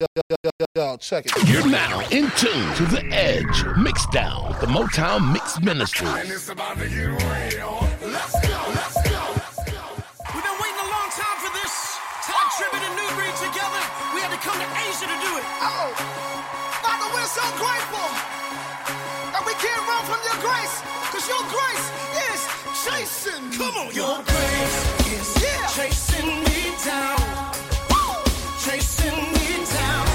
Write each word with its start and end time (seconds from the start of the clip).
Yo, 0.00 0.96
check 0.96 1.26
it. 1.26 1.32
You're 1.46 1.68
now 1.68 2.00
in 2.08 2.32
tune 2.40 2.72
to 2.80 2.84
the 2.88 3.04
Edge 3.12 3.68
Mixdown 3.76 4.48
with 4.48 4.60
the 4.60 4.66
Motown 4.66 5.30
Mix 5.30 5.60
Ministry. 5.60 6.08
And 6.08 6.30
it's 6.30 6.48
about 6.48 6.78
to 6.78 6.88
get 6.88 7.04
real. 7.04 7.76
Let's 8.08 8.32
go, 8.40 8.56
let's 8.72 8.96
go, 9.04 9.20
let's 9.36 9.60
go. 9.60 9.84
We've 10.32 10.40
been 10.40 10.56
waiting 10.56 10.80
a 10.80 10.88
long 10.88 11.08
time 11.12 11.36
for 11.44 11.52
this. 11.52 12.00
Todd 12.24 12.48
Tribbett 12.56 12.80
and 12.80 12.96
New 12.96 13.10
Breed 13.12 13.36
together. 13.44 13.82
We 14.16 14.24
had 14.24 14.32
to 14.32 14.40
come 14.40 14.56
to 14.56 14.68
Asia 14.88 15.04
to 15.04 15.18
do 15.20 15.30
it. 15.36 15.44
Oh, 15.68 15.92
Father, 16.80 17.08
we're 17.12 17.28
so 17.28 17.44
grateful 17.60 18.08
that 19.36 19.44
we 19.44 19.52
can't 19.60 19.84
run 19.84 20.00
from 20.08 20.20
your 20.24 20.40
grace, 20.40 20.80
because 21.12 21.28
your 21.28 21.44
grace 21.52 21.86
is 22.24 22.40
chasing. 22.88 23.44
Come 23.52 23.76
on, 23.76 23.92
your 23.92 24.16
y'all. 24.16 24.24
grace 24.24 24.80
is 25.12 25.28
yeah. 25.44 25.68
Chasing 25.76 26.40
me 26.48 26.72
down. 26.88 27.69
Chasing 28.70 29.32
me 29.32 29.66
down. 29.66 30.09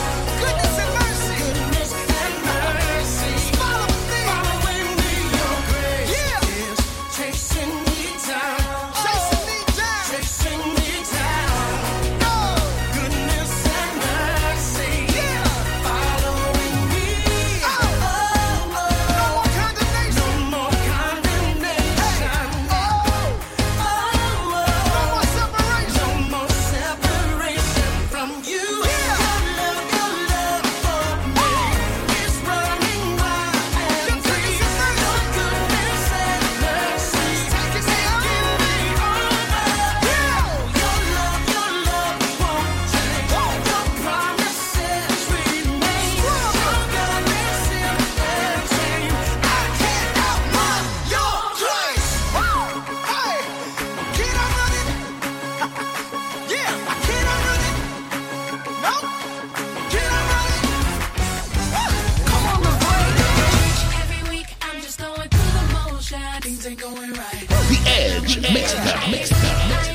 Edge 68.35 68.51
Mixdown. 68.51 69.11
Mixdown. 69.11 69.94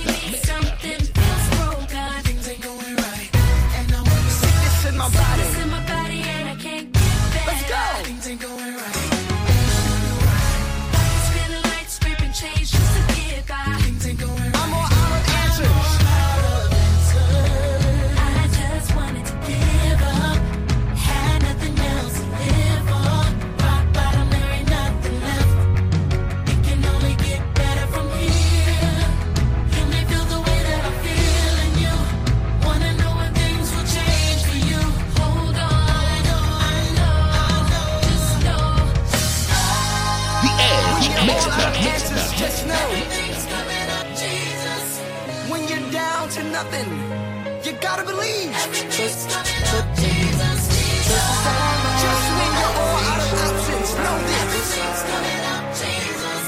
Edge 41.30 41.46
All 41.46 41.52
out 41.52 41.58
Mixdown. 41.60 41.70
of 41.70 41.94
answers, 41.94 42.26
just 42.42 42.60
know. 42.66 42.74
Up, 42.74 44.06
When 45.50 45.62
you're 45.68 45.86
down 45.92 46.28
to 46.36 46.42
nothing, 46.56 46.88
you 47.64 47.72
gotta 47.80 48.04
believe. 48.04 48.50
Everything's 48.64 49.26
coming 49.32 49.64
up, 49.76 49.86
Jesus, 49.96 50.60
Jesus. 50.74 51.26
Just 52.04 52.26
when 52.38 52.50
you're 52.60 52.76
all 52.82 52.98
out 53.10 53.20
of 53.26 53.30
options, 53.46 53.90
know 54.04 54.16
this. 54.28 54.42
Everything's 54.44 55.02
coming 55.10 55.42
up, 55.54 55.64
Jesus. 55.82 56.44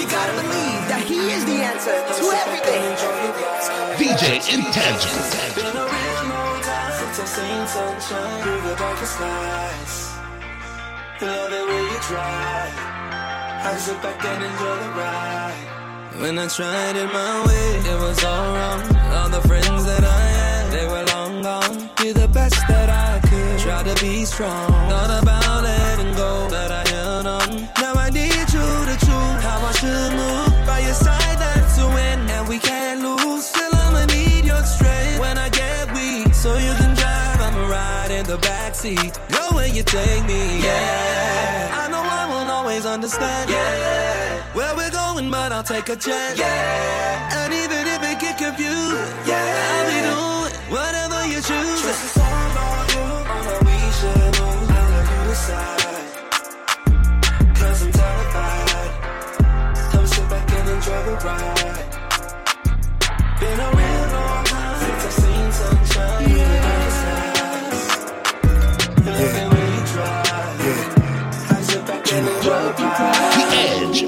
You 0.00 0.06
gotta 0.16 0.34
believe 0.42 0.80
that 0.92 1.02
He 1.10 1.18
is 1.36 1.42
the 1.50 1.58
answer 1.70 1.96
to 2.18 2.24
everything. 2.42 2.84
DJ 4.00 4.24
Intangible. 4.54 5.26
Been 5.56 5.76
a 5.76 5.86
real 5.94 6.22
long 6.34 6.58
time 6.62 6.92
since 6.98 7.16
I've 7.22 7.28
seen 7.38 7.62
sunshine 7.76 8.42
through 8.42 8.62
the 8.68 8.74
darkest 8.82 9.16
nights. 9.20 9.96
Love 11.22 11.52
it 11.52 11.64
when 11.70 11.84
you 11.92 11.98
try. 12.10 13.17
I 13.60 13.76
sit 13.76 14.00
back 14.02 14.24
and 14.24 14.44
enjoy 14.44 14.76
the 14.84 14.90
ride. 15.00 15.78
When 16.20 16.38
I 16.38 16.46
tried 16.46 16.96
it 16.96 17.12
my 17.12 17.46
way, 17.46 17.68
it 17.92 18.00
was 18.00 18.22
all 18.24 18.54
wrong. 18.54 18.80
All 19.12 19.28
the 19.28 19.42
friends 19.48 19.84
that 19.84 20.04
I 20.04 20.20
had, 20.38 20.72
they 20.72 20.86
were 20.86 21.04
long 21.14 21.42
gone. 21.42 21.90
Did 21.96 22.16
the 22.16 22.28
best 22.28 22.56
that 22.68 22.88
I 22.88 23.18
could, 23.28 23.58
try 23.58 23.82
to 23.82 23.94
be 24.00 24.24
strong. 24.24 24.70
Thought 24.90 25.22
about 25.22 25.64
letting 25.64 26.14
go, 26.14 26.46
but 26.48 26.70
I 26.70 26.88
held 26.88 27.26
on. 27.26 27.68
Now 27.82 27.94
I 27.94 28.10
need 28.10 28.46
you 28.56 28.68
to 28.90 28.96
choose 29.06 29.40
how 29.42 29.58
I 29.60 29.72
should 29.80 30.12
move. 30.14 30.66
By 30.66 30.78
your 30.80 30.94
side, 30.94 31.38
that's 31.38 31.78
a 31.78 31.86
win, 31.86 32.30
and 32.30 32.48
we 32.48 32.58
can't 32.58 33.02
lose. 33.02 33.44
Still, 33.46 33.74
I'ma 33.74 34.04
need 34.06 34.44
your 34.44 34.62
strength 34.64 35.18
when 35.18 35.36
I 35.36 35.48
get 35.48 35.92
weak, 35.92 36.32
so 36.32 36.54
you 36.56 36.72
can 36.80 36.94
drive. 36.94 37.40
I'ma 37.40 37.66
ride 37.66 38.10
in 38.12 38.24
the 38.24 38.38
backseat. 38.38 39.18
Go 39.30 39.56
where 39.56 39.68
you 39.68 39.82
take 39.82 40.24
me, 40.26 40.62
yeah. 40.62 41.84
I 41.84 41.87
always 42.68 42.84
understand, 42.84 43.48
yeah. 43.48 44.52
Where 44.52 44.76
we're 44.76 44.90
going, 44.90 45.30
but 45.30 45.52
I'll 45.52 45.62
take 45.62 45.88
a 45.88 45.96
chance, 45.96 46.38
yeah. 46.38 47.38
And 47.38 47.54
even 47.54 47.86
if 47.94 48.02
it 48.10 48.20
get 48.20 48.36
confused, 48.36 49.26
yeah, 49.26 49.72
I'll 49.72 49.86
be 49.88 49.98
doing 50.08 50.52
whatever 50.76 51.24
you 51.32 51.40
choose. 51.40 51.80
Trust 51.80 52.02
the 52.02 52.08
song 52.20 52.56
on 52.66 52.88
you, 52.92 53.04
on 53.34 53.42
how 53.48 53.58
we 53.68 53.78
should 53.98 54.32
move. 54.36 54.68
I'll 54.78 54.90
let 54.92 55.06
you 55.12 55.20
decide. 55.32 56.04
Cause 57.56 57.80
I'm 57.84 57.92
terrified. 57.92 58.92
Sit 60.08 60.26
back 60.28 60.52
and 60.52 60.68
enjoy 60.68 61.00
the 61.08 61.14
ride. 61.24 61.88
Been 63.40 63.60
a 63.60 63.77
Edge. 72.76 74.02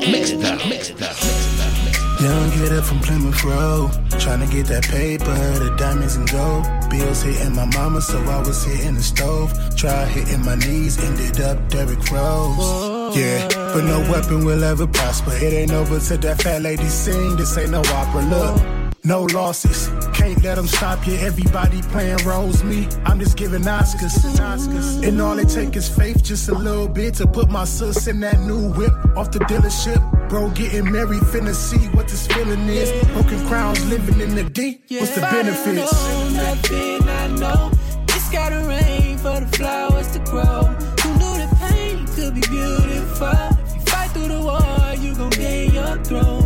Young 2.20 2.50
kid 2.50 2.72
up 2.74 2.84
from 2.84 3.00
Plymouth 3.00 3.42
Road, 3.42 3.90
tryna 4.20 4.50
get 4.50 4.66
that 4.66 4.84
paper, 4.84 5.24
the 5.24 5.74
diamonds 5.78 6.16
and 6.16 6.30
gold. 6.30 6.66
Bills 6.90 7.22
hitting 7.22 7.54
my 7.54 7.64
mama, 7.64 8.02
so 8.02 8.18
I 8.20 8.40
was 8.40 8.62
hitting 8.62 8.96
the 8.96 9.02
stove. 9.02 9.50
Try 9.76 10.04
hitting 10.04 10.44
my 10.44 10.56
knees, 10.56 11.02
ended 11.02 11.40
up 11.40 11.56
Derrick 11.70 12.10
Rose. 12.10 13.16
Yeah, 13.16 13.48
but 13.48 13.84
no 13.84 14.00
weapon 14.10 14.44
will 14.44 14.62
ever 14.62 14.86
prosper. 14.86 15.32
It 15.32 15.54
ain't 15.54 15.72
over 15.72 15.98
till 15.98 16.18
that 16.18 16.42
fat 16.42 16.60
lady 16.60 16.88
sing. 16.88 17.36
This 17.36 17.56
ain't 17.56 17.70
no 17.70 17.80
opera. 17.80 18.22
Look. 18.22 18.79
No 19.02 19.22
losses, 19.22 19.88
can't 20.12 20.42
let 20.44 20.56
them 20.56 20.66
stop 20.66 21.06
you. 21.06 21.14
Everybody 21.14 21.80
playing 21.82 22.18
roles, 22.26 22.62
me. 22.62 22.86
I'm 23.06 23.18
just 23.18 23.36
giving 23.36 23.62
Oscars. 23.62 24.12
Oscars. 24.36 25.06
And 25.06 25.20
all 25.22 25.38
it 25.38 25.48
take 25.48 25.74
is 25.74 25.88
faith, 25.88 26.22
just 26.22 26.50
a 26.50 26.54
little 26.54 26.86
bit 26.86 27.14
to 27.14 27.26
put 27.26 27.48
my 27.48 27.64
sis 27.64 28.06
in 28.08 28.20
that 28.20 28.40
new 28.40 28.70
whip 28.72 28.92
off 29.16 29.30
the 29.30 29.38
dealership. 29.40 29.98
Bro, 30.28 30.50
getting 30.50 30.92
married, 30.92 31.22
finna 31.22 31.54
see 31.54 31.88
what 31.96 32.08
this 32.08 32.26
feeling 32.26 32.68
is. 32.68 32.92
Broken 33.08 33.46
crowns, 33.46 33.82
living 33.86 34.20
in 34.20 34.34
the 34.34 34.44
D. 34.44 34.82
What's 34.90 35.14
the 35.14 35.22
benefits? 35.22 35.92
Nothing 36.34 37.08
I 37.08 37.26
know. 37.38 37.70
It's 38.08 38.30
gotta 38.30 38.62
rain 38.68 39.16
for 39.16 39.40
the 39.40 39.48
flowers 39.56 40.12
to 40.12 40.18
grow. 40.20 40.64
Who 41.02 41.10
knew 41.14 41.38
that 41.38 41.56
pain 41.58 42.06
could 42.06 42.34
be 42.34 42.42
beautiful? 42.42 43.28
If 43.28 43.74
you 43.76 43.80
fight 43.80 44.10
through 44.10 44.28
the 44.28 44.40
war, 44.42 44.94
you 45.02 45.14
gon' 45.14 45.30
gain 45.30 45.72
your 45.72 45.96
throne. 46.04 46.39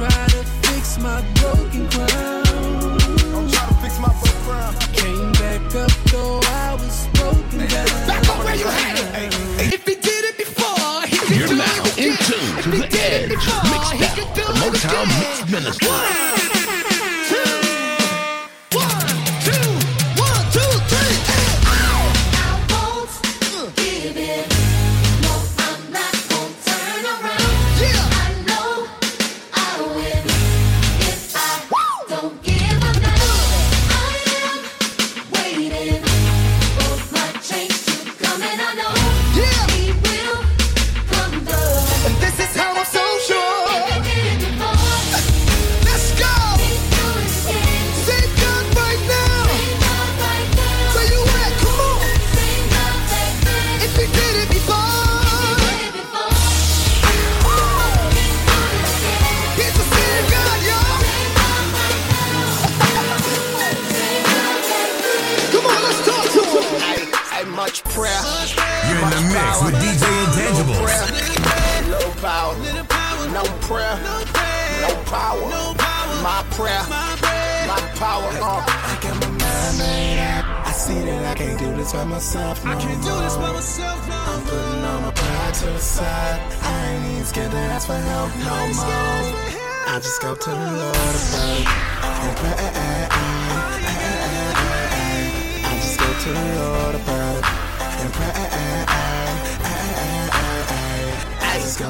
Yeah. 0.00 0.08
Don't 0.08 0.10
you 0.10 0.16
try 0.16 0.26
to 0.28 0.44
fix 0.68 0.98
my 0.98 1.22
broken 1.40 1.88
crown. 1.90 2.98
Don't 3.32 3.50
try 3.50 3.66
to 3.68 3.74
fix 3.82 3.98
my 4.00 4.08
broke 4.20 4.40
crown. 4.46 4.74
Came 4.94 5.32
back 5.32 5.74
up 5.74 5.90
though 6.12 6.40
I 6.44 6.74
was 6.74 7.08
broken 7.14 7.58
down. 7.68 7.86
Back 8.06 8.28
up 8.28 8.44
where 8.44 8.56
you 8.56 8.66
had 8.66 8.98
it. 8.98 9.74
If 9.74 9.84
he 9.86 9.94
did 9.96 10.24
it 10.30 10.36
before, 10.38 11.02
he 11.06 11.18
can 11.18 11.38
You're 11.38 11.48
do 11.48 11.56
now 11.56 11.84
it 11.84 11.98
in 11.98 12.12
again. 12.12 12.18
tune 12.18 12.62
to 12.62 12.70
If 12.70 12.74
he 12.74 12.82
the 12.82 12.88
did 12.88 13.12
it 13.12 13.24
Edge 13.24 13.30
before, 13.30 13.92
he 13.94 14.08
Mixdown. 14.08 14.14
can 14.14 14.34
do 14.34 14.44
The 14.44 14.52
it 14.66 14.72
Motown 14.72 15.06
again. 15.06 15.18
Mix 15.18 15.50
Ministry. 15.50 16.07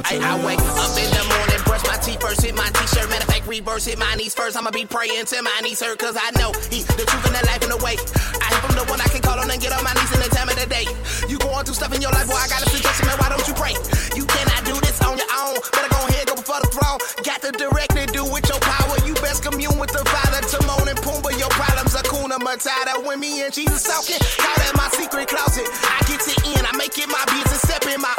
I 0.09 0.17
to 0.17 0.25
I 0.25 0.41
wake 0.41 0.65
up 0.65 0.97
in 0.97 1.11
the 1.13 1.25
morning, 1.29 1.61
brush 1.69 1.85
my 1.85 2.01
teeth 2.01 2.17
first, 2.17 2.41
hit 2.41 2.57
my 2.57 2.65
t-shirt. 2.65 3.13
Matter 3.13 3.29
of 3.29 3.31
fact, 3.31 3.45
reverse, 3.47 3.85
hit 3.85 3.99
my 3.99 4.09
knees 4.17 4.33
first. 4.33 4.57
I'ma 4.57 4.71
be 4.73 4.89
praying 4.89 5.29
till 5.29 5.43
my 5.45 5.61
knees 5.61 5.85
hurt, 5.85 5.99
cause 5.99 6.17
I 6.17 6.33
know 6.41 6.49
he 6.73 6.81
the 6.97 7.05
truth 7.05 7.29
and 7.29 7.37
the 7.37 7.45
life 7.45 7.61
and 7.61 7.69
the 7.69 7.81
way. 7.85 8.01
I 8.41 8.49
from 8.69 8.77
the 8.77 8.85
one 8.89 9.01
I 9.01 9.09
can 9.13 9.21
call 9.21 9.41
on 9.41 9.51
and 9.51 9.61
get 9.61 9.73
on 9.73 9.85
my 9.85 9.93
knees 9.97 10.13
in 10.13 10.21
the 10.21 10.33
time 10.33 10.49
of 10.49 10.57
the 10.57 10.69
day. 10.69 10.89
You 11.29 11.37
going 11.41 11.65
through 11.65 11.77
stuff 11.77 11.93
in 11.93 12.01
your 12.01 12.13
life, 12.13 12.29
boy, 12.29 12.41
I 12.41 12.49
got 12.49 12.65
a 12.65 12.69
suggestion, 12.69 13.05
man, 13.05 13.17
why 13.21 13.29
don't 13.29 13.45
you 13.49 13.53
pray? 13.53 13.77
You 14.17 14.25
cannot 14.25 14.65
do 14.65 14.77
this 14.81 14.97
on 15.05 15.17
your 15.17 15.29
own. 15.45 15.61
Better 15.73 15.93
go 15.93 16.01
ahead, 16.09 16.25
go 16.29 16.37
before 16.37 16.61
the 16.61 16.73
throne. 16.73 16.99
Got 17.25 17.45
to 17.45 17.53
directly 17.53 18.09
do 18.09 18.25
with 18.25 18.49
your 18.49 18.61
power. 18.65 18.97
You 19.05 19.13
best 19.21 19.45
commune 19.45 19.77
with 19.77 19.93
the 19.93 20.05
Father. 20.09 20.41
Timon 20.49 20.89
and 20.89 20.99
Pumbaa, 21.05 21.37
your 21.37 21.53
problems 21.53 21.93
are 21.93 22.07
Kuna 22.09 22.41
Matata. 22.41 22.97
When 23.05 23.21
me 23.21 23.45
and 23.45 23.53
Jesus 23.53 23.85
talking, 23.85 24.21
call 24.41 24.57
that 24.57 24.73
my 24.73 24.89
secret 24.97 25.29
closet. 25.29 25.69
I 25.69 26.01
get 26.09 26.25
it 26.25 26.41
in, 26.57 26.65
I 26.65 26.73
make 26.81 26.97
it 26.97 27.13
my 27.13 27.21
business. 27.29 27.61
Step 27.61 27.85
in 27.93 28.01
my 28.01 28.17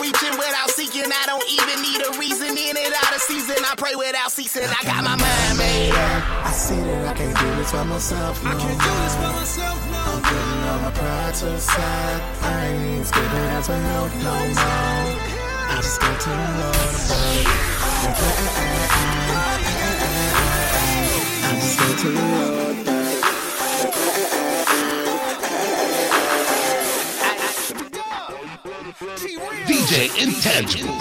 reaching 0.00 0.36
without 0.38 0.70
seeking. 0.70 1.08
I 1.08 1.24
don't 1.26 1.44
even 1.48 1.82
need 1.82 2.00
a 2.04 2.10
reason 2.18 2.56
in 2.56 2.76
it 2.76 2.92
out 3.04 3.14
of 3.14 3.20
season. 3.22 3.56
I 3.64 3.74
pray 3.76 3.94
without 3.94 4.30
ceasing. 4.32 4.68
I 4.68 4.82
got 4.84 5.04
my 5.04 5.16
mind 5.16 5.58
made 5.58 5.92
up. 5.92 6.22
I 6.46 6.52
see 6.52 6.76
that 6.76 7.08
I 7.08 7.14
can't 7.14 7.36
do 7.38 7.46
this 7.56 7.72
by 7.72 7.84
myself. 7.84 8.42
No 8.44 8.50
I 8.50 8.54
can't 8.54 8.80
do 8.80 8.92
this 9.02 9.16
by 9.16 9.32
myself. 9.32 9.78
No. 9.90 9.98
I'm 9.98 10.22
putting 10.22 10.62
all 10.68 10.80
my 10.80 10.90
pride 10.92 11.34
to 11.34 11.44
the 11.46 11.60
side. 11.60 12.20
I 12.42 12.66
ain't 12.66 12.86
even 12.86 13.04
scared 13.04 13.30
to 13.30 13.36
ask 13.56 13.66
for 13.66 13.76
help 13.76 14.12
no 14.22 14.34
more. 14.56 15.46
I 15.68 15.76
just 15.82 16.00
go 16.00 16.08
to 16.08 16.30
the 16.30 16.48
Lord 16.60 16.76
about 16.76 17.36
it. 17.36 17.46
I 21.46 21.50
just 21.60 21.78
go 21.78 21.88
to 21.96 22.08
the 22.10 22.20
Lord 22.20 22.95
DJ 29.16 30.12
Intangible. 30.22 31.00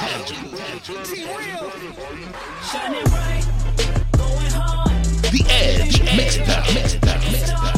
Shining 2.72 3.04
bright, 3.10 3.46
going 4.18 4.52
hard. 4.52 5.04
The 5.34 5.46
Edge. 5.50 6.02
Mixed 6.16 6.40
down. 6.46 6.74
Mixed 6.74 7.02
down. 7.02 7.20
Mixed 7.20 7.48
down. 7.48 7.75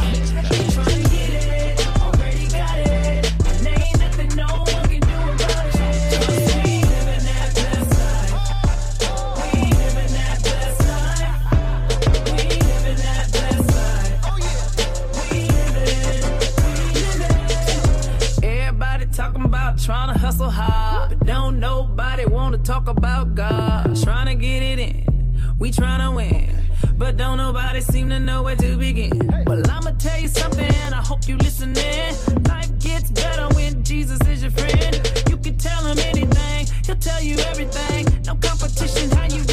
Want 22.25 22.56
to 22.56 22.62
talk 22.62 22.88
about 22.88 23.36
God. 23.36 23.96
Trying 24.04 24.28
to 24.28 24.36
get 24.36 24.64
it 24.64 24.80
in, 24.80 25.56
we 25.60 25.72
trying 25.72 26.02
to 26.02 26.16
win. 26.16 26.50
But 26.98 27.18
don't 27.18 27.38
nobody 27.38 27.81
seem 27.81 28.10
to 28.10 28.19
know 28.19 28.44
where 28.44 28.56
to 28.56 28.78
begin. 28.78 29.28
Well, 29.46 29.62
I'ma 29.69 29.92
tell 30.00 30.19
you 30.19 30.28
something, 30.28 30.66
I 30.66 31.02
hope 31.02 31.28
you 31.28 31.38
listening. 31.38 32.16
Life 32.46 32.80
gets 32.80 33.12
better 33.12 33.48
when 33.56 33.84
Jesus 33.84 34.19
is 34.28 34.42
your 34.42 34.52
friend. 34.52 35.24
You 35.30 35.38
can 35.38 35.58
tell 35.58 35.84
him 35.86 36.00
anything, 36.00 36.68
he'll 36.86 36.96
tell 36.96 37.22
you 37.22 37.38
everything. 37.40 38.06
No 38.25 38.36
competition, 38.36 39.12
how 39.12 39.25
you 39.25 39.44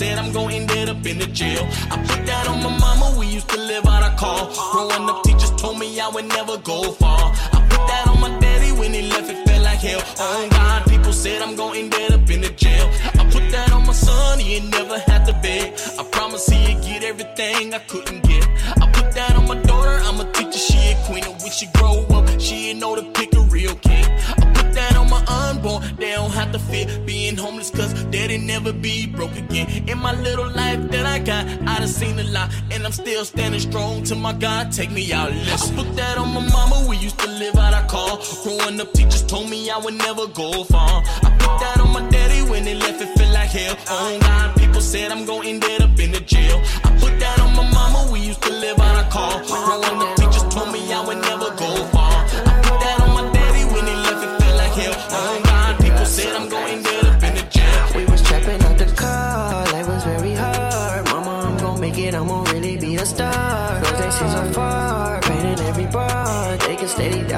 said 0.00 0.18
I'm 0.18 0.32
gonna 0.32 0.54
end 0.54 0.88
up 0.88 1.04
in 1.04 1.18
the 1.18 1.26
jail. 1.26 1.62
I 1.92 1.96
put 2.08 2.24
that 2.24 2.48
on 2.48 2.62
my 2.62 2.74
mama, 2.84 3.18
we 3.18 3.26
used 3.26 3.50
to 3.50 3.58
live 3.58 3.84
out 3.84 4.02
our 4.02 4.16
car. 4.16 4.48
Growing 4.72 5.06
up, 5.10 5.22
teachers 5.24 5.50
told 5.60 5.78
me 5.78 6.00
I 6.00 6.08
would 6.08 6.24
never 6.24 6.56
go 6.56 6.92
far. 6.92 7.20
I 7.56 7.58
put 7.72 7.82
that 7.90 8.04
on 8.08 8.18
my 8.18 8.32
daddy 8.38 8.72
when 8.80 8.94
he 8.94 9.02
left 9.12 9.28
it 9.28 9.46
felt 9.46 9.62
like 9.62 9.80
hell. 9.80 10.02
On 10.26 10.48
God, 10.48 10.86
people 10.88 11.12
said 11.12 11.42
I'm 11.42 11.54
gonna 11.54 11.80
end 11.80 11.92
up 12.16 12.30
in 12.30 12.40
the 12.40 12.52
jail. 12.64 12.86
I 13.20 13.28
put 13.34 13.44
that 13.54 13.72
on 13.72 13.84
my 13.86 13.92
son, 13.92 14.38
he 14.38 14.54
ain't 14.56 14.70
never 14.70 14.98
had 15.00 15.26
to 15.26 15.34
beg. 15.42 15.74
I 16.00 16.02
promise 16.04 16.46
he'd 16.46 16.80
get 16.80 17.04
everything 17.04 17.74
I 17.74 17.80
couldn't 17.80 18.22
get. 18.22 18.48
I 18.82 18.86
put 18.96 19.12
that 19.12 19.36
on 19.36 19.46
my 19.46 19.58
daughter, 19.70 19.96
I'm 20.08 20.18
a 20.18 20.32
teacher, 20.32 20.62
she 20.68 20.78
a 20.92 20.94
queen. 21.04 21.24
And 21.24 21.36
when 21.42 21.52
she 21.52 21.66
grow 21.76 22.06
up, 22.16 22.24
she 22.40 22.70
ain't 22.70 22.80
know 22.80 22.94
to 22.96 23.04
pick 23.18 23.34
a 23.34 23.42
real 23.56 23.74
king. 23.74 24.08
Unborn, 25.30 25.82
they 25.96 26.12
don't 26.12 26.32
have 26.32 26.52
to 26.52 26.58
fear 26.58 26.86
being 27.06 27.36
homeless, 27.36 27.70
cause 27.70 27.92
daddy 28.04 28.38
never 28.38 28.72
be 28.72 29.06
broke 29.06 29.36
again. 29.36 29.88
In 29.88 29.98
my 29.98 30.12
little 30.20 30.50
life 30.50 30.80
that 30.90 31.06
I 31.06 31.18
got, 31.18 31.46
I 31.68 31.78
done 31.78 31.88
seen 31.88 32.18
a 32.18 32.24
lot, 32.24 32.50
and 32.70 32.84
I'm 32.84 32.92
still 32.92 33.24
standing 33.24 33.60
strong 33.60 34.02
till 34.02 34.18
my 34.18 34.32
God 34.32 34.72
take 34.72 34.90
me 34.90 35.12
out. 35.12 35.32
Let's 35.48 35.70
put 35.70 35.94
that 35.96 36.18
on 36.18 36.28
my 36.34 36.46
mama, 36.48 36.86
we 36.88 36.96
used 36.96 37.18
to 37.20 37.28
live 37.28 37.56
out 37.56 37.74
our 37.74 37.86
car. 37.86 38.18
Growing 38.42 38.80
up, 38.80 38.92
teachers 38.92 39.24
told 39.24 39.48
me 39.48 39.70
I 39.70 39.78
would 39.78 39.94
never 39.94 40.26
go 40.26 40.64
far. 40.64 41.02
I 41.26 41.30
put 41.38 41.54
that 41.62 41.80
on 41.80 41.92
my 41.92 42.08
daddy 42.10 42.42
when 42.50 42.64
they 42.64 42.74
left 42.74 43.00
it 43.00 43.10
felt 43.18 43.32
like 43.32 43.50
hell. 43.50 43.76
On 43.90 44.18
God, 44.20 44.56
people 44.56 44.80
said 44.80 45.12
I'm 45.12 45.24
gonna 45.24 45.48
end 45.48 45.64
up 45.64 45.98
in 45.98 46.12
the 46.12 46.20
jail. 46.20 46.60
I 46.84 46.90
put 47.00 47.18
that 47.20 47.40
on 47.40 47.54
my 47.56 47.68
mama, 47.70 48.10
we 48.12 48.20
used 48.20 48.42
to 48.42 48.50
live 48.50 48.78
out 48.78 48.96
our 48.96 49.10
car. 49.10 49.42
Growing 49.46 50.02
up, 50.02 50.16
teachers 50.16 50.46
told 50.54 50.72
me 50.72 50.92
I 50.92 51.04
would 51.06 51.18
never 51.18 51.50
go 51.56 51.84
far. 51.92 51.99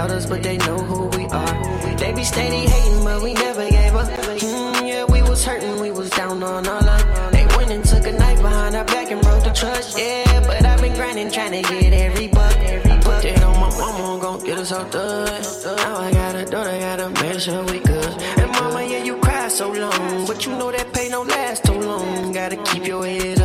Doubt 0.03 0.17
us, 0.17 0.27
but 0.27 0.43
they 0.43 0.57
know 0.59 0.79
who 0.79 1.07
we 1.17 1.25
are. 1.27 1.97
They 1.97 2.13
be 2.13 2.25
steady 2.25 2.63
hating, 2.69 3.05
but 3.05 3.23
we 3.23 3.35
never 3.35 3.69
gave 3.71 3.95
up. 3.95 4.09
Mm, 4.09 4.89
yeah, 4.89 5.05
we 5.05 5.23
was 5.23 5.45
hurting, 5.45 5.81
we 5.81 5.91
was 5.91 6.11
down 6.11 6.43
on 6.43 6.67
our 6.67 6.83
luck. 6.83 7.33
They 7.33 7.47
went 7.57 7.71
and 7.71 7.85
took 7.85 8.07
a 8.07 8.13
knife 8.13 8.41
behind 8.43 8.75
our 8.75 8.85
back 8.85 9.11
and 9.11 9.21
broke 9.23 9.45
the 9.45 9.51
trust. 9.51 9.99
Yeah, 9.99 10.41
but 10.47 10.65
I've 10.65 10.81
been 10.81 10.95
grinding, 10.95 11.31
trying 11.31 11.53
to 11.53 11.63
get 11.63 11.93
every 11.93 12.29
buck. 12.29 12.57
Every 12.57 12.99
buck. 13.07 13.23
They 13.23 13.35
on 13.43 13.61
my 13.61 13.71
mama, 13.79 14.21
gon' 14.21 14.45
get 14.45 14.59
us 14.59 14.73
out 14.73 14.91
the 14.91 14.99
hood. 14.99 15.77
Now 15.77 15.97
I 15.97 16.11
got 16.13 16.35
a 16.35 16.45
daughter, 16.45 16.79
gotta 16.79 17.09
make 17.23 17.41
sure 17.41 17.63
we 17.65 17.79
good. 17.79 18.13
And 18.41 18.51
mama, 18.53 18.83
yeah, 18.85 19.05
you 19.05 19.17
cry 19.19 19.49
so 19.49 19.71
long, 19.71 20.27
but 20.27 20.45
you 20.45 20.53
know 20.53 20.71
that 20.73 20.93
pain 20.93 21.11
don't 21.11 21.29
last 21.29 21.65
too 21.65 21.81
long. 21.81 22.33
Gotta 22.33 22.57
keep 22.57 22.87
your 22.87 23.05
head 23.07 23.41
up 23.41 23.42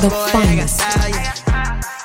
The 0.00 0.10
boy, 0.10 0.30
finest. 0.30 0.78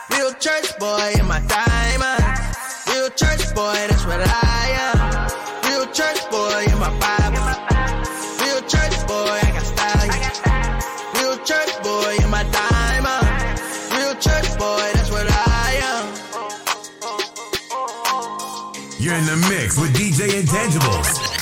Real 0.09 0.33
church 0.41 0.79
boy 0.79 1.13
in 1.19 1.27
my 1.27 1.39
diamond. 1.45 2.23
Uh. 2.25 2.89
Real 2.89 3.09
church 3.11 3.53
boy, 3.53 3.77
that's 3.87 4.03
what 4.03 4.19
I 4.19 4.65
am. 4.81 4.97
Real 5.69 5.85
church 5.93 6.27
boy 6.31 6.65
in 6.73 6.79
my 6.79 6.89
Bible. 6.97 7.45
Real 8.41 8.61
church 8.65 8.97
boy, 9.05 9.37
I 9.37 9.51
got 9.53 9.61
style. 9.61 10.09
Real 11.21 11.37
church 11.45 11.73
boy 11.83 12.17
in 12.17 12.31
my 12.31 12.41
diamond. 12.49 13.29
Uh. 13.29 13.95
Real 13.95 14.15
church 14.17 14.49
boy, 14.57 14.89
that's 14.95 15.11
what 15.11 15.27
I 15.29 15.77
am. 15.93 16.05
You're 18.99 19.13
in 19.21 19.25
the 19.27 19.37
mix 19.53 19.77
with 19.77 19.93
DJ 19.93 20.41
Intangibles. 20.41 21.32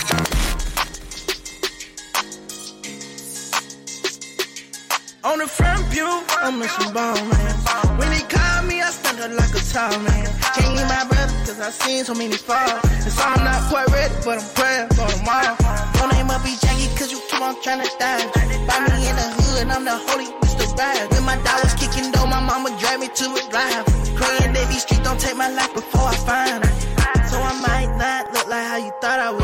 The 5.42 5.48
front 5.48 5.90
pew, 5.90 6.06
I'm 6.06 6.62
a 6.62 6.70
ball 6.94 7.18
man. 7.18 7.56
When 7.98 8.14
he 8.14 8.22
called 8.30 8.70
me, 8.70 8.78
I 8.78 8.94
stand 8.94 9.18
up 9.26 9.34
like 9.34 9.50
a 9.58 9.64
tall 9.74 9.90
man. 10.06 10.30
Can't 10.54 10.78
leave 10.78 10.86
my 10.86 11.02
brother, 11.10 11.34
cause 11.50 11.58
I 11.58 11.72
seen 11.74 12.06
so 12.06 12.14
many 12.14 12.38
fall. 12.38 12.78
And 12.86 13.10
so 13.10 13.26
I'm 13.26 13.42
not 13.42 13.58
quite 13.66 13.90
ready, 13.90 14.14
but 14.22 14.38
I'm 14.38 14.50
praying 14.54 14.94
for 14.94 15.10
tomorrow. 15.10 15.58
Your 15.98 16.14
name 16.14 16.30
up 16.30 16.46
be 16.46 16.54
Jackie, 16.62 16.94
cause 16.94 17.10
you 17.10 17.18
keep 17.26 17.42
on 17.42 17.58
trying 17.66 17.82
to 17.82 17.90
die. 17.98 18.22
Find 18.70 18.86
me 18.94 19.10
in 19.10 19.16
the 19.18 19.28
hood, 19.42 19.66
I'm 19.66 19.82
the 19.82 19.98
holy 20.06 20.30
Mr. 20.46 20.78
Ride. 20.78 21.10
When 21.10 21.26
my 21.26 21.42
dog 21.42 21.58
was 21.66 21.74
kicking 21.74 22.14
though, 22.14 22.30
my 22.30 22.38
mama 22.38 22.70
dragged 22.78 23.02
me 23.02 23.10
to 23.10 23.26
a 23.34 23.42
drive. 23.50 23.86
Praying 24.14 24.54
that 24.54 24.70
these 24.70 24.86
streets 24.86 25.02
don't 25.02 25.20
take 25.20 25.38
my 25.42 25.50
life 25.50 25.74
before 25.74 26.06
I 26.06 26.18
find 26.22 26.62
her. 26.62 26.74
So 27.34 27.42
I 27.42 27.58
might 27.66 27.90
not 27.98 28.30
look 28.30 28.46
like 28.46 28.68
how 28.70 28.78
you 28.78 28.94
thought 29.02 29.18
I 29.18 29.32
would. 29.34 29.41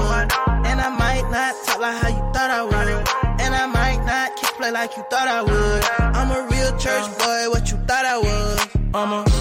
Play 4.67 4.81
like 4.81 4.97
you 4.97 5.03
thought 5.09 5.27
I 5.27 5.41
would. 5.41 5.83
I'm 6.15 6.31
a 6.31 6.47
real 6.49 6.77
church 6.77 7.07
boy, 7.17 7.49
what 7.49 7.71
you 7.71 7.77
thought 7.87 8.05
I 8.05 8.17
was. 8.17 8.67
I'm 8.93 9.13
a 9.13 9.36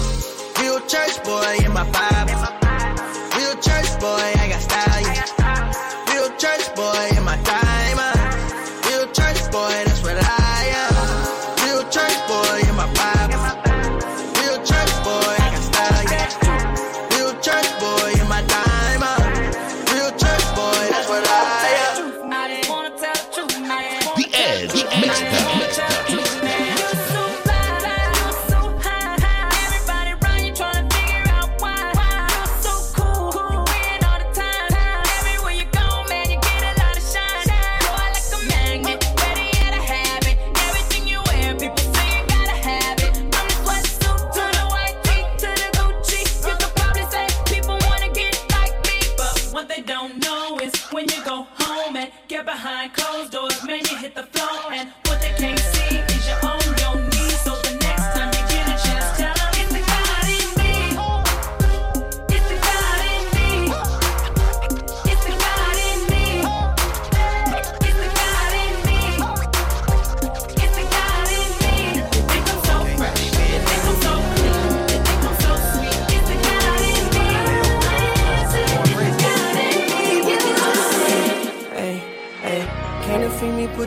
behind 52.47 52.93
closed 52.93 53.33
doors, 53.33 53.61
man, 53.65 53.81
you 53.91 53.97
hit 53.97 54.15
the 54.15 54.23
floor, 54.23 54.71
and 54.71 54.89
what 55.05 55.19
they 55.19 55.33
can't 55.37 55.59
see 55.59 55.97
is 55.97 56.29
your 56.29 56.39
knees. 56.57 56.66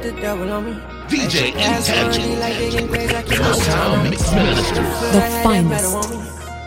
Put 0.01 0.15
the 0.15 0.21
devil 0.21 0.51
on 0.53 0.65
me. 0.65 0.73
DJ 1.09 1.55
Ass 1.57 1.89
Intangible. 1.89 2.37
like 2.37 2.57
digging 2.57 2.87
graves, 2.87 3.15
I 3.15 3.23
keep 3.23 3.31
The 3.31 3.45
Motown 3.45 4.11
Mix 4.11 4.33
Minister. 4.33 4.83
The 4.83 5.41
finest. 5.43 6.11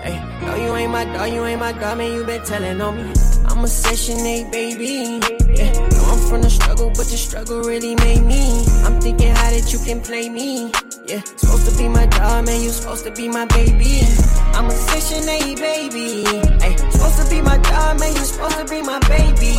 Hey, 0.04 0.20
no, 0.42 0.56
you 0.56 0.76
ain't 0.76 0.92
my 0.92 1.06
dog, 1.06 1.32
you 1.32 1.46
ain't 1.46 1.60
my 1.60 1.72
dog, 1.72 1.98
man, 1.98 2.12
you 2.12 2.24
been 2.26 2.44
telling 2.44 2.82
on 2.82 2.98
me. 2.98 3.14
I'm 3.46 3.64
a 3.64 3.68
session 3.68 4.20
eight, 4.20 4.52
baby. 4.52 5.20
Yeah, 5.54 5.72
know 5.72 6.04
I'm 6.12 6.30
from 6.30 6.42
the 6.42 6.50
struggle, 6.50 6.90
but 6.90 7.08
the 7.08 7.18
struggle 7.18 7.62
really 7.62 7.96
made 7.96 8.24
me. 8.24 8.66
I'm 8.84 9.00
thinking 9.00 9.30
how 9.30 9.50
that 9.50 9.72
you 9.72 9.80
can 9.80 10.02
play 10.02 10.30
me. 10.30 10.72
Yeah, 11.06 11.22
supposed 11.36 11.70
to 11.70 11.78
be 11.78 11.90
my 11.90 12.06
dog, 12.06 12.46
man, 12.46 12.62
you 12.62 12.70
supposed 12.70 13.04
to 13.04 13.12
be 13.12 13.28
my 13.28 13.46
baby. 13.46 14.08
I'm 14.56 14.68
a 14.68 14.72
session 14.72 15.28
eight, 15.28 15.58
baby. 15.58 16.24
Hey, 16.64 16.78
supposed 16.78 17.22
to 17.22 17.30
be 17.30 17.42
my 17.42 17.58
dog, 17.58 18.00
man, 18.00 18.14
you 18.14 18.24
supposed 18.24 18.58
to 18.58 18.66
be 18.66 18.82
my 18.82 19.00
baby. 19.00 19.52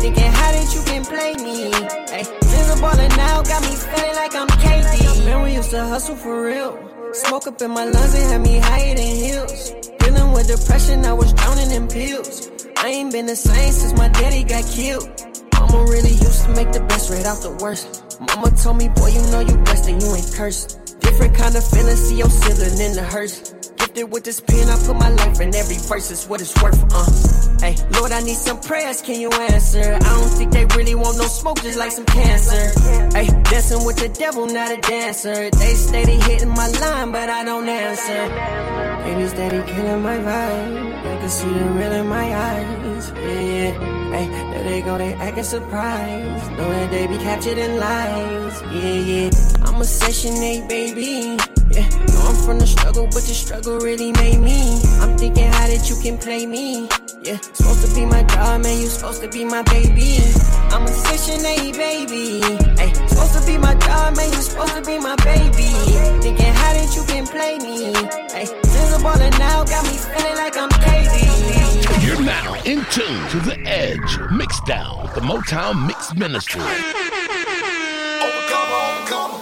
Thinking 0.00 0.32
how 0.32 0.50
that 0.50 0.74
you 0.74 0.82
can 0.82 1.04
play 1.04 1.34
me. 1.34 1.70
Hey, 2.10 2.24
ballin' 2.80 3.08
now, 3.16 3.42
got 3.42 3.62
me 3.62 3.74
feeling 3.76 4.14
like 4.16 4.34
I'm 4.34 4.48
KD. 4.48 5.24
Man, 5.24 5.42
we 5.44 5.54
used 5.54 5.70
to 5.70 5.84
hustle 5.84 6.16
for 6.16 6.44
real. 6.44 6.76
Smoke 7.12 7.46
up 7.46 7.62
in 7.62 7.70
my 7.70 7.84
lungs 7.84 8.14
and 8.14 8.32
had 8.32 8.40
me 8.40 8.58
higher 8.58 8.94
than 8.96 9.16
hills. 9.16 9.70
Dealing 10.00 10.32
with 10.32 10.48
depression, 10.48 11.04
I 11.04 11.12
was 11.12 11.32
drowning 11.32 11.70
in 11.70 11.86
pills. 11.86 12.50
I 12.76 12.88
ain't 12.88 13.12
been 13.12 13.26
the 13.26 13.36
same 13.36 13.72
since 13.72 13.92
my 13.96 14.08
daddy 14.08 14.42
got 14.42 14.64
killed. 14.66 15.08
Mama 15.54 15.84
really 15.90 16.10
used 16.10 16.44
to 16.44 16.50
make 16.50 16.72
the 16.72 16.80
best 16.80 17.10
right 17.10 17.24
out 17.24 17.40
the 17.42 17.56
worst. 17.62 18.04
Mama 18.20 18.50
told 18.56 18.78
me, 18.78 18.88
boy, 18.88 19.08
you 19.08 19.22
know 19.30 19.40
you 19.40 19.56
blessed 19.58 19.88
and 19.88 20.02
you 20.02 20.14
ain't 20.14 20.32
cursed. 20.34 20.87
Different 21.00 21.34
kind 21.36 21.56
of 21.56 21.64
feeling, 21.68 21.96
see 21.96 22.16
your 22.18 22.30
sibling 22.30 22.80
in 22.80 22.94
the 22.94 23.02
hearse. 23.02 23.54
Gifted 23.76 24.10
with 24.12 24.24
this 24.24 24.40
pen, 24.40 24.68
I 24.68 24.76
put 24.84 24.96
my 24.96 25.10
life 25.10 25.40
in 25.40 25.54
every 25.54 25.76
verse, 25.76 26.10
it's 26.10 26.28
what 26.28 26.40
it's 26.40 26.54
worth, 26.62 26.78
uh. 26.92 27.64
Hey, 27.64 27.76
Lord, 27.90 28.12
I 28.12 28.20
need 28.20 28.36
some 28.36 28.60
prayers, 28.60 29.02
can 29.02 29.20
you 29.20 29.30
answer? 29.30 29.94
I 29.94 29.98
don't 29.98 30.28
think 30.38 30.52
they 30.52 30.64
really 30.76 30.94
want 30.94 31.16
no 31.18 31.24
smoke, 31.24 31.60
just 31.62 31.78
like 31.78 31.92
some 31.92 32.04
cancer. 32.06 32.80
Hey, 33.16 33.26
dancing 33.44 33.84
with 33.84 33.96
the 33.96 34.08
devil, 34.08 34.46
not 34.46 34.70
a 34.70 34.80
dancer. 34.80 35.50
They 35.50 35.74
steady 35.74 36.20
hitting 36.20 36.50
my 36.50 36.68
line, 36.68 37.12
but 37.12 37.28
I 37.28 37.44
don't 37.44 37.68
answer. 37.68 38.77
Baby 39.08 39.26
steady 39.26 39.62
killing 39.72 40.02
my 40.02 40.18
vibe. 40.18 40.92
I 41.00 41.16
can 41.18 41.30
see 41.30 41.48
the 41.48 41.64
real 41.64 41.92
in 41.92 42.06
my 42.08 42.28
eyes. 42.36 43.10
Yeah, 43.16 43.40
yeah. 43.40 43.70
Hey, 44.12 44.26
there 44.28 44.64
they 44.64 44.82
go, 44.82 44.98
they 44.98 45.14
acting 45.14 45.44
surprised. 45.44 46.50
Know 46.58 46.68
that 46.68 46.90
they 46.90 47.06
be 47.06 47.16
captured 47.16 47.56
in 47.56 47.78
lies. 47.78 48.60
Yeah, 48.70 49.00
yeah. 49.10 49.30
I'm 49.64 49.80
a 49.80 49.84
session 49.84 50.34
eight, 50.42 50.68
baby. 50.68 51.38
Yeah, 51.70 51.88
know 51.88 52.20
I'm 52.28 52.36
from 52.44 52.58
the 52.58 52.66
struggle, 52.66 53.06
but 53.06 53.24
the 53.24 53.32
struggle 53.32 53.78
really 53.78 54.12
made 54.12 54.40
me. 54.40 54.78
I'm 55.00 55.16
thinking 55.16 55.50
how 55.52 55.66
that 55.68 55.88
you 55.88 55.96
can 56.02 56.18
play 56.18 56.44
me. 56.44 56.86
Yeah, 57.22 57.38
supposed 57.40 57.88
to 57.88 57.94
be 57.94 58.04
my 58.04 58.22
dog, 58.24 58.62
man, 58.62 58.78
you 58.78 58.88
supposed 58.88 59.22
to 59.22 59.28
be 59.28 59.42
my 59.42 59.62
baby. 59.62 60.20
I'm 60.68 60.84
a 60.84 60.88
session 60.88 61.46
eight, 61.46 61.74
baby. 61.76 62.40
Hey, 62.76 62.92
supposed 63.08 63.40
to 63.40 63.46
be 63.46 63.56
my 63.56 63.72
dog, 63.72 64.16
man, 64.18 64.28
you 64.32 64.42
supposed 64.42 64.74
to 64.76 64.82
be 64.82 64.98
my 64.98 65.16
baby. 65.24 65.72
Thinking 66.20 66.52
how 66.60 66.72
that 66.76 66.92
you 66.94 67.04
can 67.04 67.26
play 67.26 67.56
me. 67.56 67.92
Hey, 68.36 68.67
since 68.88 69.04
I'm 69.04 69.30
now, 69.38 69.64
got 69.64 69.84
me 69.84 69.90
feeling 69.96 70.36
like 70.36 70.56
I'm 70.56 70.68
KD. 70.70 72.06
You're 72.06 72.20
now 72.22 72.54
in 72.64 72.84
tune 72.86 73.28
to 73.30 73.38
The 73.40 73.58
Edge 73.66 74.18
Mix 74.32 74.60
Down 74.62 75.02
with 75.02 75.14
the 75.14 75.20
Motown 75.20 75.86
Mix 75.86 76.14
Ministry. 76.14 76.62
Overcome, 76.62 78.70
overcome, 78.80 79.32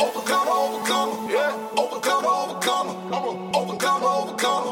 overcome, 0.00 0.48
overcome, 0.48 1.30
yeah. 1.30 1.68
Overcome, 1.76 2.24
overcome, 2.26 2.88
overcome, 3.54 3.54
overcome, 3.54 4.64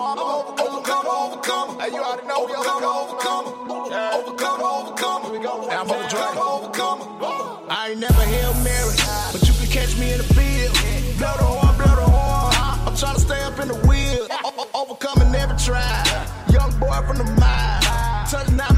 overcome, 0.59 1.07
overcome. 1.07 1.79
Hey, 1.81 1.91
you 1.91 2.03
already 2.03 2.27
know 2.27 2.45
we 2.45 2.53
overcome, 2.55 2.85
overcome, 2.85 3.47
overcome, 3.69 4.61
overcome. 4.63 5.23
Here 5.23 5.33
we 5.33 5.39
go. 5.39 5.69
I'm 5.71 5.89
overcome, 5.91 6.39
overcome. 6.39 7.01
I 7.71 7.91
ain't 7.91 8.01
never 8.01 8.15
Hail 8.23 8.55
Mary, 8.65 8.97
but 9.33 9.43
you 9.47 9.55
can 9.55 9.69
catch 9.71 9.97
me 9.99 10.13
in 10.13 10.19
the 10.19 10.25
field. 10.35 10.75
Blow 11.19 11.37
the 11.37 11.45
horn, 11.45 11.77
blow 11.77 11.95
the 11.97 12.03
horn. 12.11 12.55
I'm 12.89 12.97
trying 12.97 13.15
to 13.15 13.21
stay 13.21 13.41
up 13.43 13.59
in 13.61 13.69
the 13.69 13.75
wheel. 13.75 13.77
O- 13.79 13.85
o- 13.85 13.88
Overcoming 14.78 15.35
every 15.35 15.56
trial. 15.58 16.26
Young 16.52 16.70
boy 16.78 17.02
from 17.04 17.18
the 17.18 17.25
mile. 17.25 17.78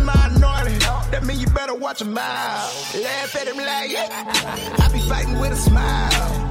My 0.02 0.30
anointing. 0.34 0.78
That 1.10 1.24
mean 1.24 1.38
you 1.38 1.46
better 1.48 1.74
watch 1.74 2.00
your 2.00 2.08
mouth. 2.08 2.94
Laugh 2.94 3.36
at 3.36 3.46
him 3.46 3.58
like, 3.58 3.90
yeah. 3.90 4.08
I 4.78 4.88
be 4.90 5.00
fighting 5.00 5.38
with 5.38 5.52
a 5.52 5.56
smile. 5.56 6.49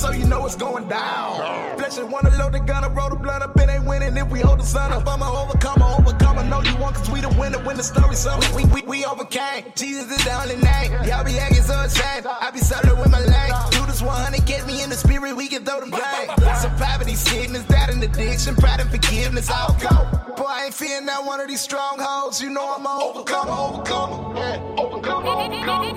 So 0.00 0.12
you 0.12 0.24
know 0.24 0.46
it's 0.46 0.56
going 0.56 0.88
down. 0.88 1.76
Blessed 1.76 2.04
wanna 2.04 2.30
load 2.38 2.54
the 2.54 2.60
gun, 2.60 2.84
I 2.84 2.88
roll 2.88 3.10
the 3.10 3.16
blunt 3.16 3.42
up, 3.42 3.54
it 3.60 3.68
ain't 3.68 3.84
winning 3.84 4.16
if 4.16 4.30
we 4.30 4.40
hold 4.40 4.60
the 4.60 4.64
sun 4.64 4.90
up. 4.92 5.06
I'm 5.06 5.20
a 5.20 5.30
overcomer, 5.30 5.84
overcomer, 5.98 6.42
know 6.44 6.62
you 6.62 6.74
want, 6.78 6.96
cause 6.96 7.10
we 7.10 7.20
the 7.20 7.28
winner 7.38 7.58
when 7.58 7.76
the 7.76 7.82
story 7.82 8.16
so 8.16 8.40
we, 8.56 8.64
we, 8.72 8.80
we 8.80 9.04
overcame. 9.04 9.64
Jesus 9.76 10.10
is 10.10 10.24
the 10.24 10.32
only 10.32 10.56
name. 10.56 10.90
Y'all 11.04 11.22
be 11.22 11.38
acting 11.38 11.62
so 11.62 11.78
ashamed. 11.80 12.24
I 12.26 12.50
be 12.50 12.60
solo 12.60 12.98
with 12.98 13.10
my 13.10 13.20
lane. 13.20 13.52
Do 13.72 13.84
this 13.84 14.00
100, 14.00 14.46
get 14.46 14.66
me 14.66 14.82
in 14.82 14.88
the 14.88 14.96
spirit, 14.96 15.36
we 15.36 15.48
can 15.48 15.66
throw 15.66 15.80
them 15.80 15.90
blame. 15.90 16.28
Some 16.56 16.74
poverty, 16.76 17.14
sickness, 17.14 17.64
that 17.64 17.90
and 17.90 18.02
addiction, 18.02 18.56
pride 18.56 18.80
and 18.80 18.88
forgiveness, 18.88 19.50
I'll 19.50 19.76
go. 19.84 20.34
Boy, 20.34 20.46
I 20.48 20.64
ain't 20.64 20.74
fearing 20.74 21.04
not 21.04 21.26
one 21.26 21.40
of 21.40 21.48
these 21.48 21.60
strongholds. 21.60 22.40
You 22.40 22.48
know 22.48 22.74
I'm 22.74 22.86
a 22.86 23.04
overcomer, 23.04 23.52
overcomer. 23.52 24.38
Yeah, 24.38 24.56
overcomer, 24.78 25.28
overcomer. 25.28 25.90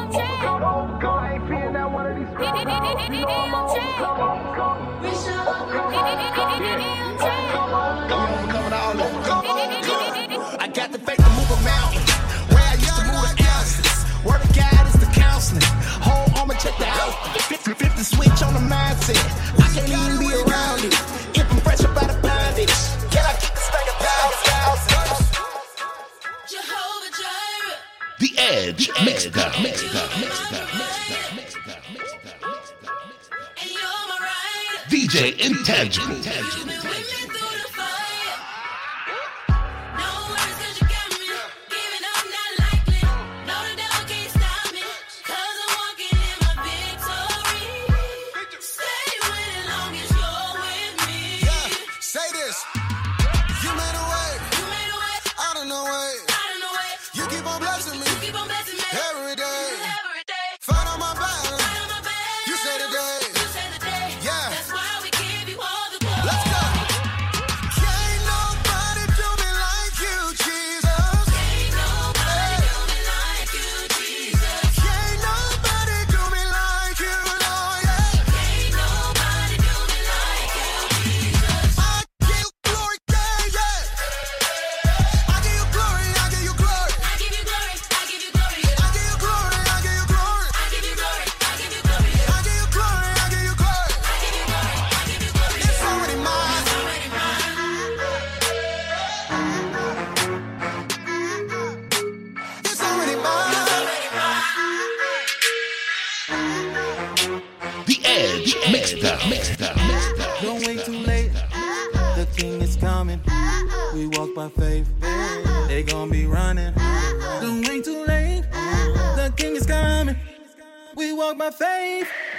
Overcomer, 0.00 0.64
overcomer. 0.64 1.20
I 1.20 1.59
ain't 1.70 1.74
fearing 1.74 1.74
not 1.74 1.92
one 1.92 2.06
of 2.06 2.16
these 2.16 2.28
strongholds. 2.28 3.14
You 3.14 3.26
know 3.26 3.28
I'm 3.28 3.54
a 3.54 3.66
overcomer, 8.10 9.04
overcomer. 9.04 9.50
I 10.60 10.68
got 10.72 10.92
the 10.92 10.98
faith 10.98 11.16
to 11.16 11.30
move 11.30 11.50
a 11.50 11.60
mountain. 11.62 12.02
Where 12.50 12.62
I 12.62 12.74
used 12.74 12.96
to 12.96 13.02
move 13.06 13.22
the 13.36 13.44
ounces. 13.54 14.04
Word 14.24 14.42
of 14.42 14.54
God 14.54 14.86
is 14.88 14.98
the 15.00 15.06
counseling. 15.12 15.62
Whole 16.02 16.26
armor 16.38 16.54
check 16.54 16.76
the 16.78 16.86
out. 16.86 17.14
50, 17.48 17.74
50 17.74 18.02
switch 18.02 18.42
on 18.42 18.54
the 18.54 18.60
mindset. 18.60 19.20
I 19.58 19.68
can't 19.74 19.88
even 19.88 20.18
be 20.18 20.32
around 20.34 20.84
it. 20.84 20.94
If 21.36 21.50
I'm 21.50 21.60
fresh 21.60 21.84
up 21.84 21.96
out 21.96 22.10
of 22.10 22.20
bondage. 22.22 22.74
Can 23.10 23.24
I 23.24 23.34
keep 23.38 23.54
this 23.54 23.70
thing 23.70 23.86
a 23.86 23.94
thousand? 24.02 24.50
Jehovah 26.48 27.10
Jireh. 27.18 27.78
The 28.18 28.30
Edge 28.38 28.88
Mixdown. 29.06 29.52
Mixdown. 29.62 30.08
Mixdown. 30.20 30.69
DJ 35.10 35.40
Intangible. 35.40 36.14
You've 36.14 36.79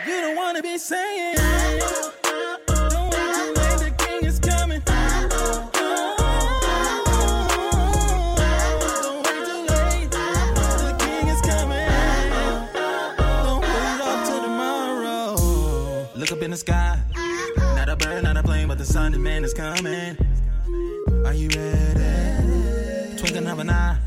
You 0.07 0.19
don't 0.19 0.35
wanna 0.35 0.63
be 0.63 0.79
saying 0.79 1.35
Don't 1.35 3.11
wait 3.11 3.35
to 3.37 3.53
wait, 3.55 3.77
the 3.79 3.93
king 3.99 4.25
is 4.25 4.39
coming. 4.39 4.81
Don't 4.81 5.73
wait 9.27 9.45
to 9.45 9.53
wait, 9.69 10.09
the 10.09 10.95
king 10.97 11.27
is 11.27 11.41
coming. 11.41 11.89
Don't 13.43 13.61
wait 13.61 14.01
up 14.01 14.25
till 14.25 14.41
tomorrow. 14.41 15.35
Look 16.15 16.31
up 16.31 16.41
in 16.41 16.49
the 16.49 16.57
sky. 16.57 16.99
Not 17.75 17.89
a 17.89 17.95
bird, 17.95 18.23
not 18.23 18.37
a 18.37 18.43
plane, 18.43 18.67
but 18.69 18.79
the 18.79 18.85
sun, 18.85 19.11
the 19.11 19.19
man 19.19 19.43
is 19.43 19.53
coming. 19.53 20.17
Are 21.25 21.33
you 21.33 21.49
ready? 21.49 23.17
Twinkling 23.17 23.47
of 23.47 23.59
an 23.59 23.69
eye. 23.69 23.97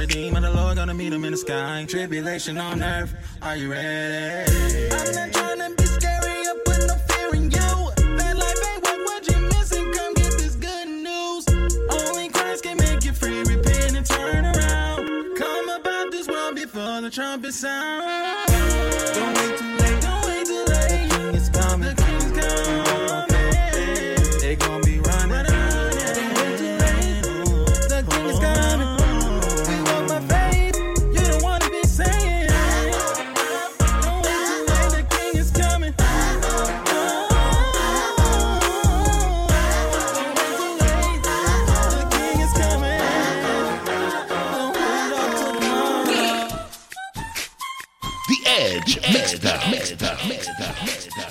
Redeemer 0.00 0.40
the 0.40 0.50
Lord 0.50 0.76
gonna 0.76 0.94
meet 0.94 1.12
him 1.12 1.26
in 1.26 1.32
the 1.32 1.36
sky. 1.36 1.84
Tribulation 1.86 2.56
on 2.56 2.82
earth. 2.82 3.14
Are 3.42 3.54
you 3.54 3.70
ready? 3.70 4.90
I'm 4.90 5.12
not 5.12 5.30
trying 5.30 5.58
to 5.58 5.74
be 5.76 5.84
scary 5.84 6.40
or 6.48 6.54
put 6.64 6.78
no 6.88 6.94
fear 7.06 7.34
in 7.34 7.50
you. 7.50 8.16
That 8.16 8.34
life 8.34 8.62
ain't 8.72 8.82
worth 8.82 9.04
what 9.04 9.28
you're 9.28 9.46
missing. 9.52 9.92
Come 9.92 10.14
get 10.14 10.32
this 10.38 10.56
good 10.56 10.88
news. 10.88 11.44
Only 11.90 12.30
Christ 12.30 12.62
can 12.62 12.78
make 12.78 13.04
you 13.04 13.12
free. 13.12 13.40
Repent 13.40 13.94
and 13.94 14.06
turn 14.06 14.46
around. 14.46 15.36
Come 15.36 15.68
about 15.68 16.10
this 16.10 16.26
world 16.26 16.54
before 16.54 17.02
the 17.02 17.10
trumpet 17.10 17.52
sound. 17.52 18.39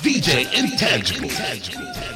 DJ 0.01 0.47
Intangible. 0.57 2.08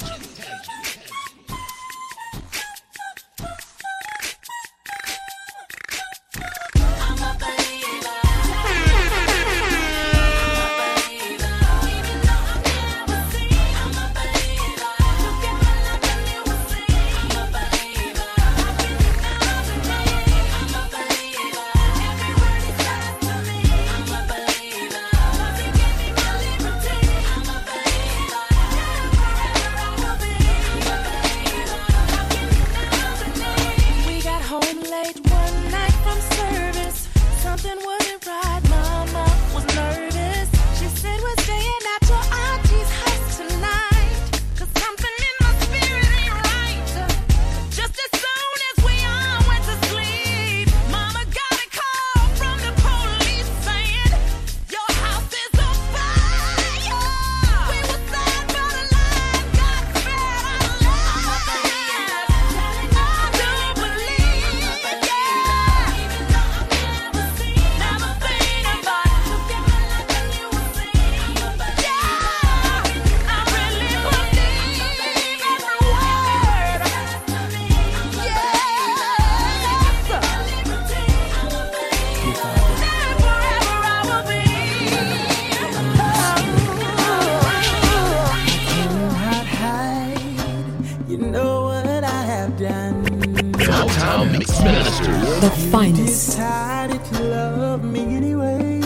Ministers. 95.43 95.63
The 95.63 95.71
finest. 95.71 96.25
Decided 96.27 97.03
to 97.05 97.23
love 97.23 97.83
me 97.83 97.99
anyway. 98.15 98.79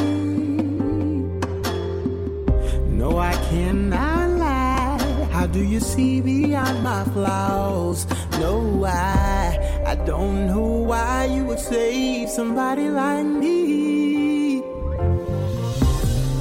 No, 2.90 3.20
I 3.20 3.34
cannot 3.50 4.30
lie. 4.40 5.28
How 5.32 5.46
do 5.46 5.64
you 5.64 5.80
see 5.80 6.20
beyond 6.20 6.84
my 6.84 7.04
flaws? 7.14 8.08
No, 8.40 8.86
I, 8.86 9.84
I 9.86 9.96
don't 10.06 10.48
know 10.48 10.66
why 10.66 11.26
you 11.26 11.46
would 11.46 11.60
save 11.60 12.30
somebody 12.30 12.90
like 12.90 13.26
me. 13.26 14.62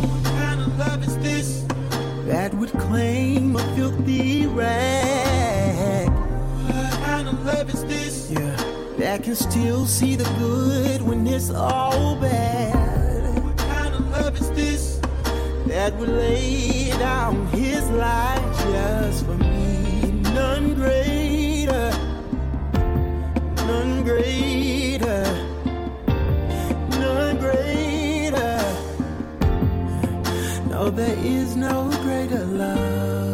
What 0.01 0.25
kind 0.25 0.61
of 0.63 0.79
love 0.79 1.03
is 1.07 1.19
this 1.19 1.67
that 2.27 2.55
would 2.55 2.73
claim 2.73 3.55
a 3.57 3.77
filthy 3.77 4.47
rag? 4.47 6.09
What 6.09 6.93
kind 7.05 7.29
of 7.29 7.45
love 7.45 7.69
is 7.69 7.85
this? 7.85 8.31
Yeah, 8.31 8.57
that 8.99 9.23
can 9.23 9.37
still 9.37 9.87
see 9.87 10.17
the 10.17 10.25
good 10.39 11.03
when 11.03 11.27
it's 11.27 11.51
all 11.51 12.17
bad. 12.17 13.45
What 13.45 13.57
kind 13.59 13.95
of 13.95 14.11
love 14.11 14.37
is 14.41 14.51
this? 14.53 14.97
that 15.67 15.95
would 15.97 16.09
lay 16.09 16.89
down 16.91 17.47
his 17.49 17.89
life 17.91 18.59
just 18.61 19.27
for 19.27 19.35
me. 19.35 20.13
None 20.33 20.75
greater, 20.75 21.91
none 23.67 24.03
greater, 24.05 25.25
none 27.03 27.37
greater. 27.39 28.59
No, 30.71 30.89
there 30.91 31.19
is 31.19 31.57
no 31.57 31.91
greater 32.03 32.45
love. 32.45 33.26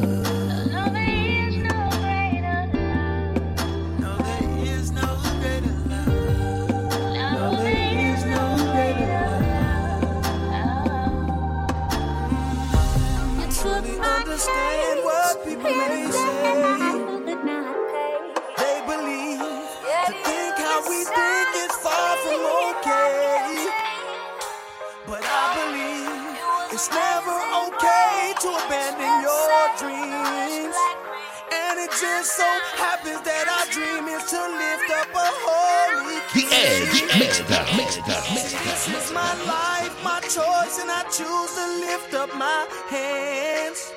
It 32.22 32.26
so 32.26 32.46
happens 32.78 33.18
that 33.26 33.50
our 33.50 33.66
dream 33.74 34.06
is 34.06 34.22
to 34.30 34.38
lift 34.38 34.88
up 34.94 35.10
a 35.10 35.28
holy 35.42 36.22
The 36.30 36.46
Edge 36.54 37.02
Mixed 37.18 37.50
Up. 37.50 37.66
Mixed 37.74 38.06
Up. 38.06 38.22
Mixed 38.30 38.54
Up. 38.54 38.62
this 38.62 38.86
is 38.86 39.10
my 39.10 39.34
life, 39.42 39.90
my 40.06 40.22
choice, 40.30 40.78
and 40.78 40.86
I 40.86 41.02
choose 41.10 41.50
to 41.58 41.66
lift 41.82 42.14
up 42.14 42.30
my 42.38 42.62
hands. 42.86 43.90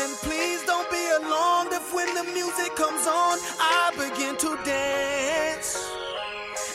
And 0.00 0.12
please 0.20 0.60
don't 0.68 0.84
be 0.92 1.00
alarmed 1.16 1.72
if 1.72 1.88
when 1.96 2.12
the 2.12 2.24
music 2.28 2.76
comes 2.76 3.08
on, 3.08 3.40
I 3.56 3.88
begin 3.96 4.36
to 4.44 4.60
dance. 4.60 5.80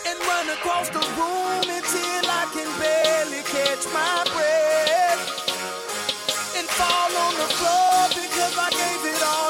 And 0.09 0.17
run 0.25 0.49
across 0.49 0.89
the 0.89 1.05
room 1.13 1.61
until 1.61 2.25
I 2.25 2.49
can 2.57 2.69
barely 2.81 3.45
catch 3.53 3.85
my 3.93 4.17
breath. 4.33 5.21
And 6.57 6.65
fall 6.73 7.11
on 7.21 7.33
the 7.37 7.49
floor 7.53 8.01
because 8.17 8.53
I 8.57 8.69
gave 8.73 9.01
it 9.13 9.21
all 9.21 9.44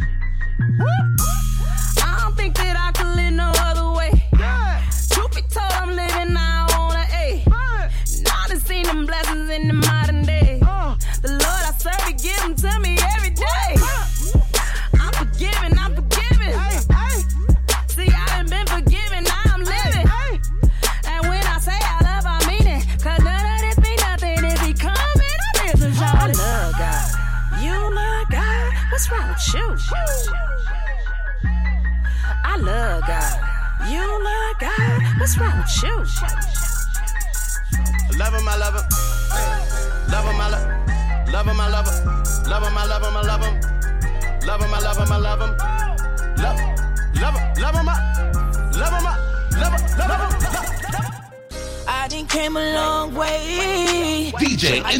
I 0.00 0.37
came 52.38 52.56
a 52.56 52.74
long 52.74 53.14
way. 53.14 54.32
DJ 54.38 54.80
I 54.84 54.92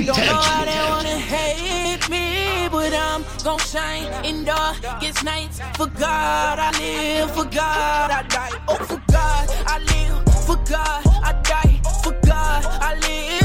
but 2.70 2.92
I'm 2.92 3.24
gon' 3.44 3.59
shine 3.59 4.09
in 4.24 4.44
darkest 4.44 5.24
nights. 5.24 5.61
For 5.77 5.87
God 5.87 6.59
I 6.59 6.70
live, 6.79 7.31
for 7.37 7.44
God 7.44 8.11
I 8.18 8.22
die. 8.37 8.51
Oh, 8.68 8.77
for 8.90 9.03
God 9.12 9.44
I 9.74 9.77
live, 9.90 10.16
for 10.46 10.59
God 10.74 11.03
I 11.29 11.33
die, 11.53 11.81
for 12.03 12.14
God 12.27 12.64
I 12.88 12.94
live. 13.07 13.38